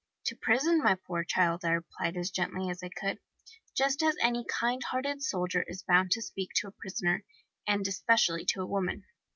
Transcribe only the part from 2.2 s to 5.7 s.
gently as I could, just as any kind hearted soldier